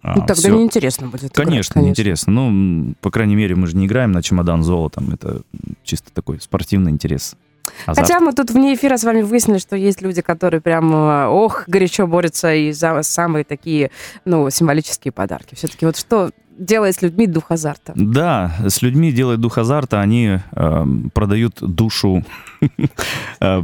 [0.02, 1.32] А, Ну, тогда всё- неинтересно будет.
[1.32, 2.34] играть, Конечно, неинтересно.
[2.34, 5.12] Ну, по крайней мере, мы же не играем на чемодан золотом.
[5.14, 5.44] Это
[5.84, 7.36] чисто такой спортивный интерес.
[7.86, 8.08] Азарт.
[8.08, 11.64] Хотя мы тут вне эфира с вами выяснили, что есть люди, которые прям, э, ох,
[11.68, 13.92] горячо борются и за самые такие,
[14.26, 15.56] ну, символические подарки.
[15.56, 17.94] Все-таки вот что делает с людьми дух азарта?
[17.96, 22.24] Да, с людьми делает дух азарта, они э, продают душу
[23.40, 23.64] э,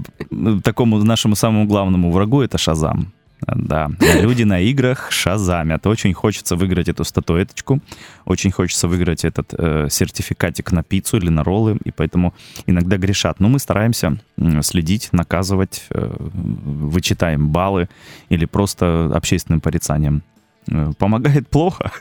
[0.63, 3.13] такому нашему самому главному врагу, это Шазам.
[3.45, 5.85] Да, люди на играх шазамят.
[5.85, 7.81] Очень хочется выиграть эту статуэточку,
[8.25, 12.33] очень хочется выиграть этот э, сертификатик на пиццу или на роллы, и поэтому
[12.65, 13.39] иногда грешат.
[13.39, 14.17] Но мы стараемся
[14.61, 17.89] следить, наказывать, э, вычитаем баллы
[18.29, 20.23] или просто общественным порицанием.
[20.69, 21.91] Э, Помогает плохо,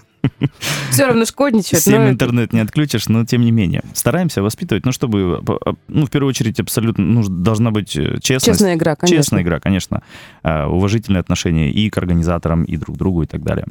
[0.91, 1.83] Все равно шкодничают.
[1.83, 3.83] Всем но интернет не отключишь, но тем не менее.
[3.95, 8.59] Стараемся воспитывать, ну, чтобы, э, ну, в первую очередь, абсолютно, ну, должна быть э, честность.
[8.59, 9.17] Честная игра, конечно.
[9.17, 10.03] Честная игра, конечно.
[10.43, 13.67] Уважительное отношение и к организаторам, и друг к другу, и так далее.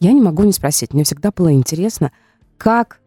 [0.00, 0.92] Я не могу не спросить.
[0.92, 2.12] Мне всегда было интересно,
[2.58, 3.00] как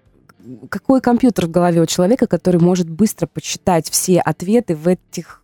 [0.69, 5.43] какой компьютер в голове у человека, который может быстро подсчитать все ответы в этих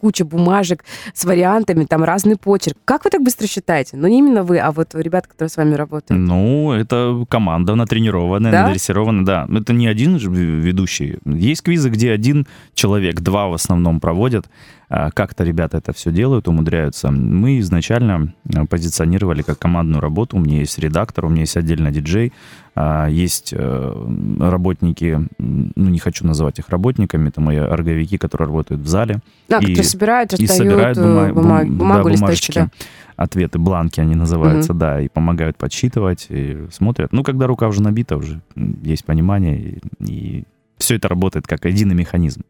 [0.00, 2.76] куча бумажек с вариантами, там разный почерк.
[2.84, 3.96] Как вы так быстро считаете?
[3.96, 6.20] Ну, не именно вы, а вот ребята, которые с вами работают.
[6.20, 8.62] Ну, это команда натренированная, Да?
[8.64, 9.48] надрессированная, да.
[9.58, 11.18] Это не один же ведущий.
[11.24, 14.46] Есть квизы, где один человек, два в основном проводят.
[14.88, 17.10] А, Как-то ребята это все делают, умудряются.
[17.10, 20.36] Мы изначально а, позиционировали как командную работу.
[20.36, 22.32] У меня есть редактор, у меня есть отдельно диджей,
[22.76, 24.06] а, есть э,
[24.40, 29.20] работники, ну, не хочу называть их работниками, это мои орговики, которые работают в зале.
[29.48, 32.70] Да, и- которые собирают, и собирают э, бума- бума- бум- бумагу, да, бумажечки, да.
[33.16, 37.12] ответы, бланки они называются, да, и помогают подсчитывать, и смотрят.
[37.12, 38.40] Ну, когда рука уже набита, уже
[38.82, 40.44] есть понимание, и,
[40.78, 42.42] все это работает как единый механизм.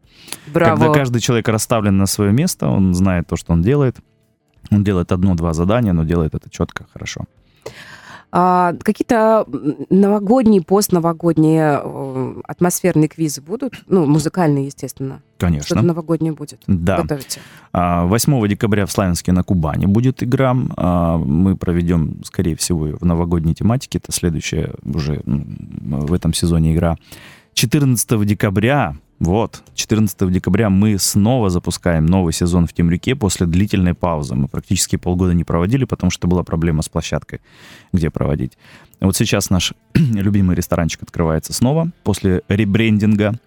[0.47, 0.77] Браво.
[0.77, 3.97] Когда каждый человек расставлен на свое место, он знает то, что он делает,
[4.69, 7.25] он делает одно-два задания, но делает это четко, хорошо.
[8.29, 9.45] А, какие-то
[9.89, 13.81] новогодние, постновогодние э, атмосферные квизы будут?
[13.87, 15.21] Ну, музыкальные, естественно.
[15.37, 15.81] Что-то Конечно.
[15.81, 16.61] новогоднее будет.
[16.67, 17.01] Да.
[17.01, 17.39] Готовите.
[17.71, 20.55] А, 8 декабря в Славянске на Кубани будет игра.
[20.75, 23.99] А, Мы проведем, скорее всего, в новогодней тематике.
[23.99, 26.97] Это следующая уже в этом сезоне игра.
[27.57, 34.35] 14 декабря, вот, 14 декабря мы снова запускаем новый сезон в Темрюке после длительной паузы.
[34.35, 37.41] Мы практически полгода не проводили, потому что была проблема с площадкой,
[37.91, 38.59] где проводить.
[38.99, 43.39] Вот сейчас наш любимый ресторанчик открывается снова после ребрендинга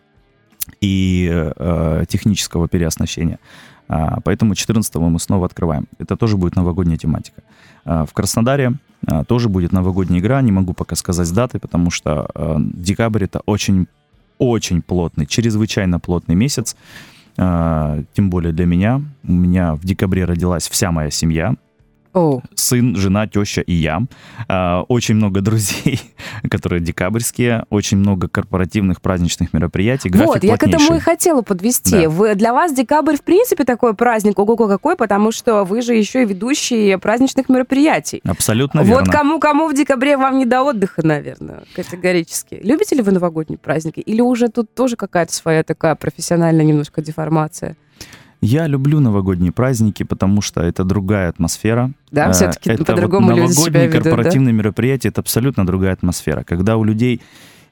[0.81, 3.39] и э, технического переоснащения.
[3.87, 5.87] А, Поэтому 14 мы снова открываем.
[5.99, 7.43] Это тоже будет новогодняя тематика.
[7.85, 8.75] А, В Краснодаре
[9.07, 10.41] а, тоже будет новогодняя игра.
[10.43, 13.89] Не могу пока сказать даты, потому что а, декабрь это очень,
[14.41, 16.75] очень плотный, чрезвычайно плотный месяц.
[17.37, 19.03] А, Тем более для меня.
[19.23, 21.55] У меня в декабре родилась вся моя семья.
[22.13, 24.03] О, Сын, жена, теща и я.
[24.49, 26.01] А, Очень много друзей,
[26.51, 27.67] которые декабрьские.
[27.71, 30.11] Очень много корпоративных праздничных мероприятий.
[30.13, 32.03] Вот, я к этому и хотела подвести.
[32.03, 32.09] Да.
[32.09, 36.23] Вы, для вас декабрь, в принципе, такой праздник, ого-го какой, потому что вы же еще
[36.23, 38.21] и ведущие праздничных мероприятий.
[38.25, 39.13] Абсолютно вот верно.
[39.13, 42.61] кому-кому в декабре вам не до отдыха, наверное, категорически.
[42.63, 44.01] Любите ли вы новогодние праздники?
[44.01, 47.77] Или уже тут тоже какая-то своя такая профессиональная немножко деформация?
[48.43, 51.93] Я люблю новогодние праздники, потому что это другая атмосфера.
[52.11, 54.11] Да, Э, все-таки это по-другому вот люди себя новогодние ведут, да?
[54.11, 56.43] корпоративные мероприятия это абсолютно другая атмосфера.
[56.43, 57.21] Когда у людей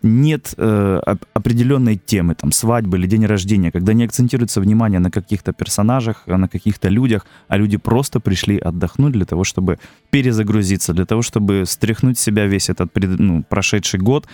[0.03, 5.11] нет э, оп- определенной темы, там, свадьбы или день рождения, когда не акцентируется внимание на
[5.11, 9.79] каких-то персонажах, а на каких-то людях, а люди просто пришли отдохнуть для того, чтобы
[10.11, 14.29] перезагрузиться, для того, чтобы стряхнуть с себя весь этот ну, прошедший год.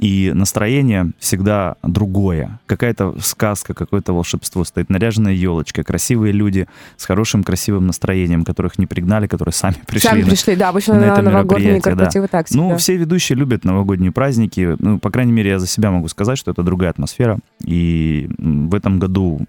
[0.00, 2.58] И настроение всегда другое.
[2.64, 4.64] Какая-то сказка, какое-то волшебство.
[4.64, 10.08] Стоит наряженная елочка, красивые люди с хорошим, красивым настроением, которых не пригнали, которые сами пришли.
[10.08, 11.90] Сами на- пришли, да, обычно на на, это новогодние мероприятие, да.
[11.90, 12.76] корпоративы так ну, всегда.
[12.78, 14.74] все ведущие любят новогодние праздники.
[14.78, 17.38] Ну, по крайней мере, я за себя могу сказать, что это другая атмосфера.
[17.62, 19.40] И в этом году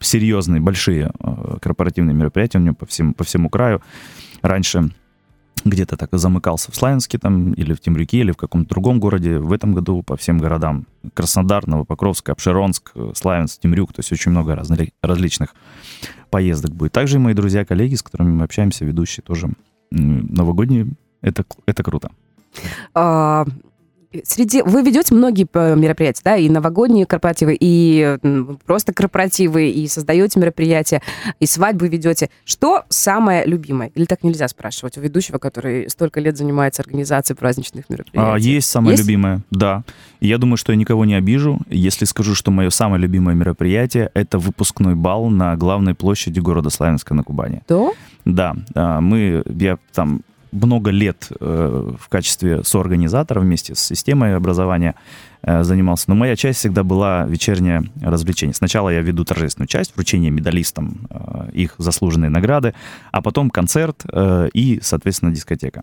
[0.00, 3.80] серьезные, большие э, корпоративные мероприятия у меня по, всем, по всему краю.
[4.42, 4.90] Раньше
[5.64, 9.38] где-то так замыкался в Славянске там, или в Темрюке, или в каком-то другом городе.
[9.38, 10.86] В этом году по всем городам.
[11.14, 13.92] Краснодар, Новопокровск, Обширонск, Славянск, Темрюк.
[13.92, 15.54] То есть очень много разли- различных
[16.30, 16.92] поездок будет.
[16.92, 19.50] Также и мои друзья, коллеги, с которыми мы общаемся, ведущие тоже
[19.90, 20.88] новогодние.
[21.22, 22.10] Это, это круто.
[22.94, 23.46] А,
[24.24, 28.18] Среди вы ведете многие э, мероприятия, да, и новогодние корпоративы, и
[28.66, 31.02] просто корпоративы, и создаете мероприятия,
[31.40, 32.30] и свадьбы ведете.
[32.44, 33.90] Что самое любимое?
[33.94, 38.34] Или так нельзя спрашивать у ведущего, который столько лет занимается организацией праздничных мероприятий?
[38.34, 39.04] А, есть самое Есть?
[39.04, 39.82] любимое, да.
[40.20, 44.10] И я думаю, что я никого не обижу, если скажу, что мое самое любимое мероприятие—
[44.14, 47.62] это выпускной бал на главной площади города Славянска на Кубани.
[47.68, 47.90] Да?
[48.24, 50.22] Да, а, мы, я там
[50.54, 54.94] много лет э, в качестве соорганизатора вместе с системой образования
[55.42, 56.04] э, занимался.
[56.08, 58.54] Но моя часть всегда была вечернее развлечение.
[58.54, 62.74] Сначала я веду торжественную часть, вручение медалистам э, их заслуженные награды,
[63.12, 65.82] а потом концерт э, и, соответственно, дискотека.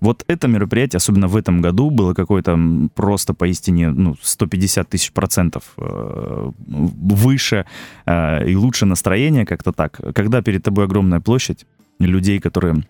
[0.00, 2.58] Вот это мероприятие, особенно в этом году, было какое-то
[2.94, 7.66] просто поистине ну, 150 тысяч процентов выше
[8.06, 10.00] и лучше настроение как-то так.
[10.14, 11.66] Когда перед тобой огромная площадь
[11.98, 12.84] людей, которые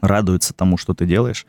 [0.00, 1.46] радуются тому, что ты делаешь,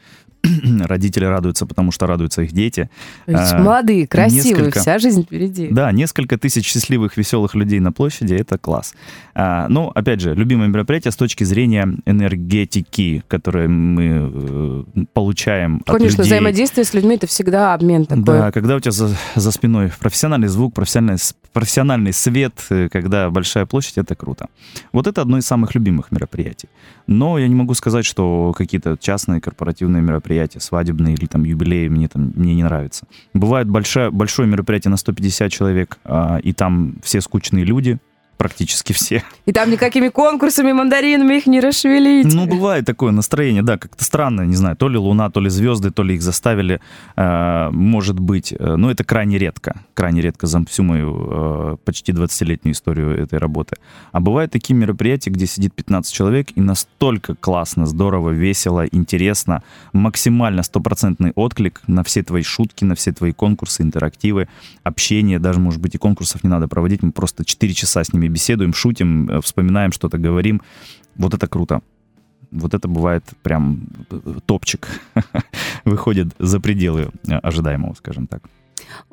[0.86, 2.90] родители радуются, потому что радуются их дети.
[3.28, 5.70] А, молодые, красивые, несколько, вся жизнь впереди.
[5.70, 8.94] Да, несколько тысяч счастливых, веселых людей на площади— это класс.
[9.34, 15.96] А, ну, опять же, любимое мероприятие с точки зрения энергетики, которое мы э, получаем Конечно,
[15.96, 16.24] от людей.
[16.24, 18.24] взаимодействие с людьми— это всегда обмен такой.
[18.24, 21.20] Да, когда у тебя за, за спиной профессиональный звук, профессиональный,
[21.54, 24.48] профессиональный свет, э, когда большая площадь— это круто.
[24.92, 26.70] Вот это одно из самых любимых мероприятий.
[27.08, 32.08] Но я не могу сказать, что какие-то частные корпоративные мероприятия, свадебные или там юбилеи мне
[32.08, 33.08] там мне не нравятся.
[33.34, 38.00] Бывает большое, большое мероприятие на 150 человек, а, и там все скучные люди,
[38.38, 39.23] практически все.
[39.45, 42.34] И там никакими конкурсами, мандаринами их не расшевелить.
[42.34, 45.91] Ну, бывает такое настроение, да, как-то странно, не знаю, то ли луна, то ли звезды,
[45.91, 46.80] то ли их заставили,
[47.15, 48.54] э, может быть.
[48.58, 53.39] Э, но это крайне редко, крайне редко за всю мою э, почти 20-летнюю историю этой
[53.39, 53.78] работы.
[54.12, 60.63] А бывают такие мероприятия, где сидит 15 человек, и настолько классно, здорово, весело, интересно, максимально
[60.63, 64.47] стопроцентный отклик на все твои шутки, на все твои конкурсы, интерактивы,
[64.84, 68.27] общение, даже, может быть, и конкурсов не надо проводить, мы просто 4 часа с ними
[68.28, 70.62] ними беседуем, шутим, э, вспоминаем что-то, говорим.
[71.16, 71.82] Вот это круто.
[72.52, 74.88] Вот это бывает прям э, топчик.
[75.86, 78.42] Выходит за пределы э, ожидаемого, скажем так.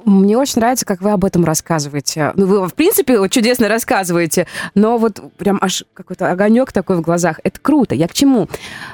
[0.04, 2.32] Мне очень нравится, как вы об этом рассказываете.
[2.36, 7.40] Ну, вы, в принципе, чудесно рассказываете, но вот прям аж какой-то огонек такой в глазах.
[7.42, 7.94] Это круто.
[7.94, 8.48] Я к чему?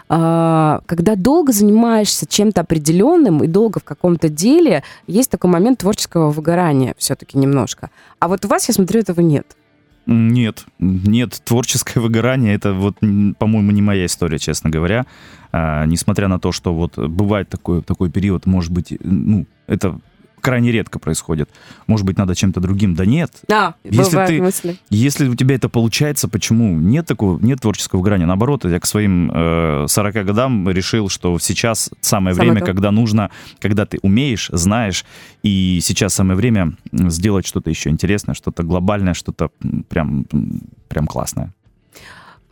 [0.08, 6.30] А, когда долго занимаешься чем-то определенным и долго в каком-то деле, есть такой момент творческого
[6.30, 7.90] выгорания все-таки немножко.
[8.18, 9.46] А вот у вас, я смотрю, этого нет.
[10.12, 15.06] Нет, нет, творческое выгорание, это вот, по-моему, не моя история, честно говоря.
[15.52, 20.00] А, несмотря на то, что вот бывает такой, такой период, может быть, ну, это
[20.40, 21.48] крайне редко происходит.
[21.86, 22.94] Может быть, надо чем-то другим.
[22.94, 23.30] Да нет.
[23.50, 24.76] А, если, ты, мысли.
[24.90, 26.78] если у тебя это получается, почему?
[26.78, 28.24] Нет такого, нет творческого грани.
[28.24, 32.66] Наоборот, я к своим э, 40 годам решил, что сейчас самое, самое время, то.
[32.66, 35.04] когда нужно, когда ты умеешь, знаешь,
[35.42, 39.50] и сейчас самое время сделать что-то еще интересное, что-то глобальное, что-то
[39.88, 40.26] прям,
[40.88, 41.52] прям классное.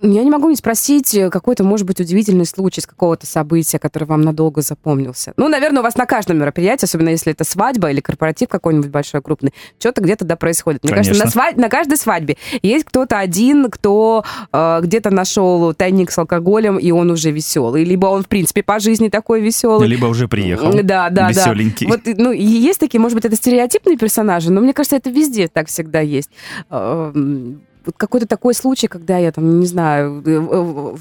[0.01, 4.05] Я не могу не спросить э, какой-то, может быть, удивительный случай с какого-то события, который
[4.05, 5.33] вам надолго запомнился.
[5.37, 9.23] Ну, наверное, у вас на каждом мероприятии, особенно если это свадьба или корпоратив какой-нибудь большой,
[9.23, 10.85] крупный, что-то где-то да происходит.
[10.85, 11.15] Мне Конечно.
[11.15, 11.57] кажется, на, свадь...
[11.57, 17.11] на каждой свадьбе есть кто-то один, кто э, где-то нашел тайник с алкоголем, и он
[17.11, 17.83] уже веселый.
[17.85, 19.89] Либо он, в принципе, по жизни такой веселый.
[19.89, 20.73] Либо уже приехал.
[20.83, 21.89] Да, да, веселенький.
[21.89, 21.95] да.
[21.95, 25.67] Вот, ну, есть такие, может быть, это стереотипные персонажи, но мне кажется, это везде так
[25.67, 26.31] всегда есть
[26.71, 31.01] эм, вот какой-то такой случай, когда я там, не знаю, э, в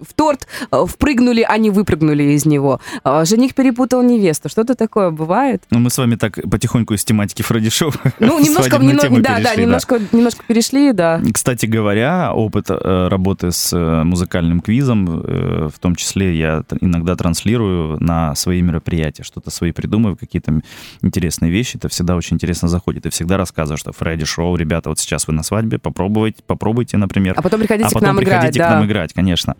[0.00, 2.80] в торт э, впрыгнули, а не выпрыгнули из него.
[3.04, 4.48] А, жених перепутал невесту.
[4.48, 5.62] Что-то такое бывает?
[5.70, 9.44] Ну, мы с вами так потихоньку из тематики Фредди Шоу Ну, немножко, немного, да, перешли,
[9.44, 10.06] да, немножко, да.
[10.12, 11.20] немножко перешли, да.
[11.32, 18.02] Кстати говоря, опыт э, работы с э, музыкальным квизом, в том числе я иногда транслирую
[18.02, 20.60] на свои мероприятия, что-то свои придумываю, какие-то
[21.02, 23.06] интересные вещи, это всегда очень интересно заходит.
[23.06, 27.34] И всегда рассказываю, что Фредди Шоу, ребята, вот сейчас вы на свадьбе, попробуйте, попробуйте, например.
[27.36, 29.56] А потом приходите а потом к нам приходите играть, к нам играть, конечно.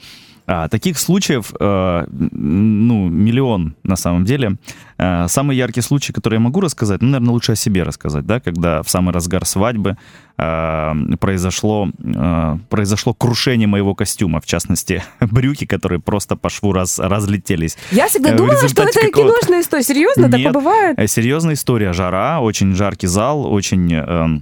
[0.46, 4.56] А, таких случаев, э, ну, миллион на самом деле.
[4.96, 8.38] Э, самый яркий случай, который я могу рассказать, ну, наверное, лучше о себе рассказать, да,
[8.38, 9.96] когда в самый разгар свадьбы
[10.38, 17.00] э, произошло, э, произошло крушение моего костюма, в частности, брюки, которые просто по шву раз,
[17.00, 17.76] разлетелись.
[17.90, 19.82] Я всегда э, думала, что это киношная история.
[19.82, 20.98] Серьезно, Нет, такое бывает?
[20.98, 21.92] Э, серьезная история.
[21.92, 23.92] Жара, очень жаркий зал, очень...
[23.92, 24.40] Э,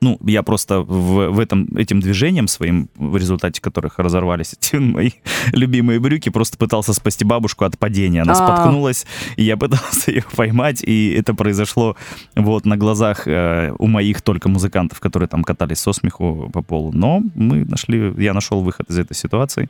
[0.00, 5.10] ну, я просто в, в этом, этим движением своим, в результате которых разорвались эти мои
[5.52, 8.22] любимые брюки, просто пытался спасти бабушку от падения.
[8.22, 8.56] Она А-а-а.
[8.56, 11.96] споткнулась, и я пытался ее поймать, и это произошло
[12.34, 16.92] вот на глазах э, у моих только музыкантов, которые там катались со смеху по полу.
[16.92, 19.68] Но мы нашли, я нашел выход из этой ситуации.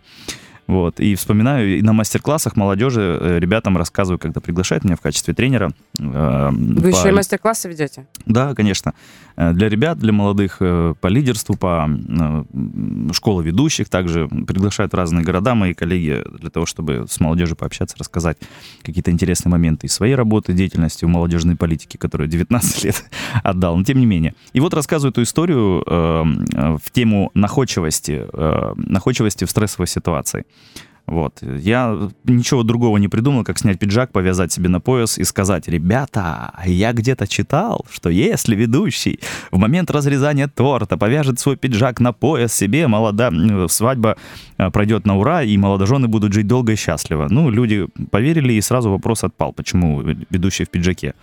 [0.66, 1.00] Вот.
[1.00, 5.72] И вспоминаю, и на мастер-классах молодежи э, ребятам рассказываю, когда приглашают меня в качестве тренера.
[5.98, 6.96] Э, Вы по...
[6.96, 8.06] еще и мастер-классы ведете?
[8.26, 8.94] Да, конечно.
[9.36, 11.88] Э, для ребят, для молодых по лидерству, по
[13.12, 13.88] школе ведущих.
[13.88, 18.38] Также приглашают в разные города мои коллеги для того, чтобы с молодежью пообщаться, рассказать
[18.82, 23.04] какие-то интересные моменты из своей работы, деятельности в молодежной политике, которую 19 лет
[23.42, 23.76] отдал.
[23.76, 24.34] Но тем не менее.
[24.52, 26.22] И вот рассказываю эту историю э,
[26.82, 30.44] в тему находчивости, э, находчивости в стрессовой ситуации.
[31.06, 31.40] Вот.
[31.42, 36.52] Я ничего другого не придумал, как снять пиджак, повязать себе на пояс и сказать, ребята,
[36.66, 39.20] я где-то читал, что если ведущий
[39.52, 43.30] в момент разрезания торта повяжет свой пиджак на пояс себе, молода
[43.68, 44.16] свадьба
[44.58, 47.28] э, пройдет на ура, и молодожены будут жить долго и счастливо.
[47.30, 51.14] Ну, люди поверили, и сразу вопрос отпал, почему ведущий в пиджаке.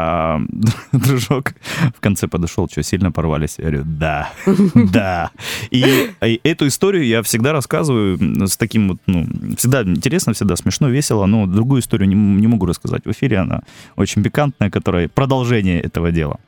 [0.00, 0.40] А
[0.92, 1.52] дружок
[1.96, 3.56] в конце подошел, что, сильно порвались?
[3.58, 4.30] Я говорю, да,
[4.74, 5.30] да.
[5.70, 10.88] И, и эту историю я всегда рассказываю с таким вот, ну, всегда интересно, всегда смешно,
[10.88, 13.60] весело, но другую историю не, не могу рассказать в эфире, она
[13.96, 16.38] очень пикантная, которая продолжение этого дела.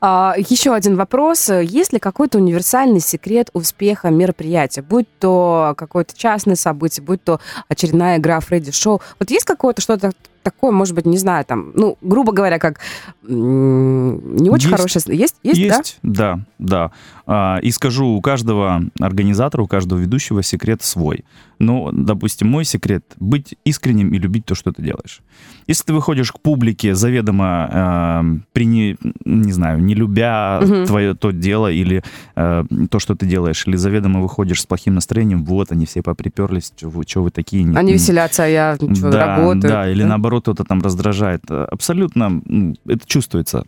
[0.00, 1.48] А, еще один вопрос.
[1.48, 4.82] Есть ли какой-то универсальный секрет успеха мероприятия?
[4.82, 9.00] Будь то какое-то частное событие, будь то очередная игра Фредди Шоу.
[9.18, 12.80] Вот есть какое-то что-то такое, может быть, не знаю, там, ну, грубо говоря, как
[13.22, 15.18] не очень есть, хорошее...
[15.18, 15.36] Есть?
[15.42, 16.36] Есть, есть да?
[16.36, 16.90] Да, да.
[17.26, 21.24] А, и скажу, у каждого организатора, у каждого ведущего секрет свой.
[21.60, 25.20] Ну, допустим, мой секрет— быть искренним и любить то, что ты делаешь.
[25.66, 30.86] Если ты выходишь к публике заведомо, э, при не, не знаю, не любя угу.
[30.86, 32.02] твое то дело или
[32.34, 36.72] э, то, что ты делаешь, или заведомо выходишь с плохим настроением, вот они все поприперлись,
[36.76, 37.62] что вы, что вы такие...
[37.62, 39.70] Не, они веселятся, а я что, да, работаю.
[39.70, 41.50] Да, или наоборот, кто-то там раздражает.
[41.50, 42.42] Абсолютно
[42.86, 43.64] это чувствуется.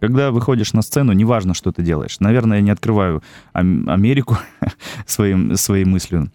[0.00, 2.20] Когда выходишь на сцену, неважно, что ты делаешь.
[2.20, 4.38] Наверное, я не открываю Америку
[5.06, 6.30] своим, своей мыслью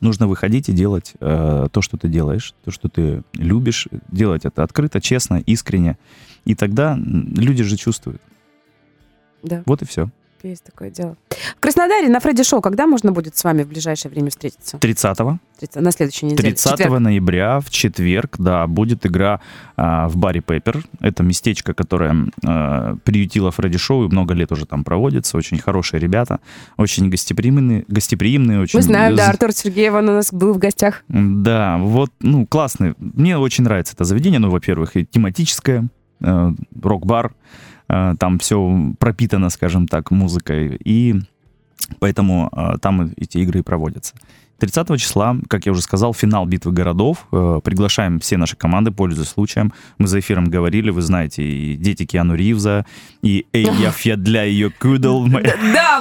[0.00, 4.62] нужно выходить и делать э, то, что ты делаешь, то, что ты любишь, делать это
[4.62, 5.98] открыто, честно, искренне.
[6.44, 8.22] И тогда люди же чувствуют.
[9.42, 9.62] Да.
[9.66, 10.10] Вот и все.
[10.42, 11.16] Есть такое дело.
[11.56, 14.76] В Краснодаре на Фредди Шоу когда можно будет с вами в ближайшее время встретиться?
[14.76, 15.38] 30-го.
[15.58, 16.50] 30, на следующей неделе.
[16.50, 16.98] 30 четверг.
[17.00, 19.40] ноября в четверг, да, будет игра
[19.76, 20.84] а, в баре Пеппер.
[21.00, 22.14] Это местечко, которое
[22.46, 25.36] а, приютило Фредди Шоу и много лет уже там проводится.
[25.36, 26.40] Очень хорошие ребята,
[26.76, 28.60] очень гостеприимные, гостеприимные.
[28.60, 28.78] Очень...
[28.78, 31.02] Мы знаем, да, Артур Сергеев, он у нас был в гостях.
[31.08, 32.94] Да, вот, ну, классный.
[32.98, 34.38] Мне очень нравится это заведение.
[34.38, 35.88] Ну, во-первых, и тематическое,
[36.20, 36.50] э,
[36.82, 37.32] рок-бар.
[37.88, 41.14] Э, там все пропитано, скажем так, музыкой, и
[41.98, 44.14] поэтому э, там эти игры и проводятся.
[44.58, 47.26] 30 числа, как я уже сказал, финал битвы городов.
[47.32, 49.72] Э, приглашаем все наши команды, пользуясь случаем.
[49.98, 52.84] Мы за эфиром говорили, вы знаете, и дети Киану Ривза,
[53.22, 55.26] и Эй, я фья ее кудл.
[55.28, 56.00] Да,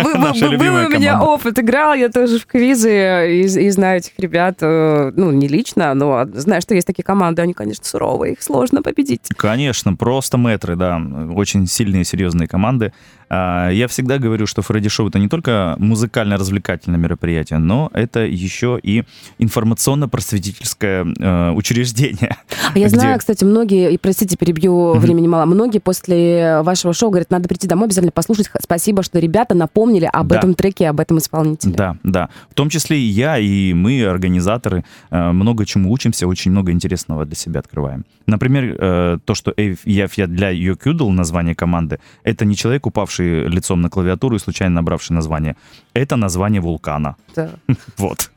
[0.58, 5.32] был у меня опыт, играл я тоже в квизы и знаю этих ребят, э, ну,
[5.32, 9.22] не лично, но знаю, что есть такие команды, они, конечно, суровые, их сложно победить.
[9.36, 11.00] Конечно, просто метры, да,
[11.34, 12.92] очень сильные, серьезные команды.
[13.30, 18.80] А, я всегда говорю, что Фредди Шоу это не только музыкально-развлекательное мероприятие, но это еще
[18.82, 19.04] и
[19.40, 22.38] информационно-просветительское э, учреждение.
[22.74, 22.96] А я где...
[22.96, 25.00] знаю, кстати, многие, и простите, перебью, mm-hmm.
[25.00, 28.50] времени мало, многие после вашего шоу говорят, надо прийти домой, обязательно послушать.
[28.62, 30.38] Спасибо, что ребята напомнили об да.
[30.38, 31.74] этом треке, об этом исполнителе.
[31.74, 32.30] Да, да.
[32.50, 37.26] В том числе и я, и мы, организаторы, э, много чему учимся, очень много интересного
[37.26, 38.06] для себя открываем.
[38.26, 39.54] Например, э, то, что
[39.86, 45.16] я для Йокюдл, название команды, это не человек, упавший лицом на клавиатуру и случайно набравший
[45.16, 45.56] название.
[45.94, 47.16] Это название вулкана.
[47.36, 47.52] Да.
[47.98, 48.30] Вот.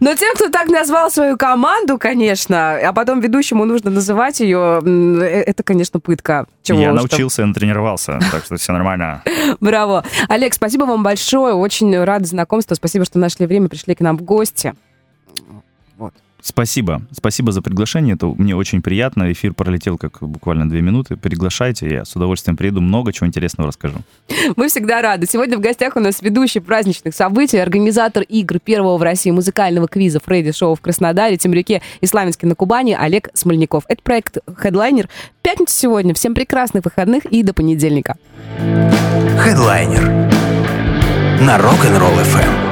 [0.00, 5.44] Но тем, кто так назвал свою команду, конечно, а потом ведущему нужно называть ее, э,
[5.46, 6.46] это, конечно, пытка.
[6.62, 9.22] Чего я научился, я натренировался, так что все нормально.
[9.60, 10.04] Браво.
[10.28, 14.22] Олег, спасибо вам большое, очень рад знакомству, спасибо, что нашли время, пришли к нам в
[14.22, 14.74] гости.
[16.42, 17.02] Спасибо.
[17.12, 18.14] Спасибо за приглашение.
[18.14, 19.30] Это мне очень приятно.
[19.32, 21.16] Эфир пролетел как буквально две минуты.
[21.16, 22.80] Приглашайте, я с удовольствием приеду.
[22.80, 23.96] Много чего интересного расскажу.
[24.56, 25.26] Мы всегда рады.
[25.26, 30.20] Сегодня в гостях у нас ведущий праздничных событий, организатор игр первого в России музыкального квиза
[30.20, 33.84] Фредди Шоу в Краснодаре, Темрюке и Славянске на Кубани Олег Смольников.
[33.88, 35.08] Это проект Headliner.
[35.42, 36.14] Пятница сегодня.
[36.14, 38.16] Всем прекрасных выходных и до понедельника.
[38.58, 40.30] Headliner
[41.40, 42.69] на Rock'n'Roll FM.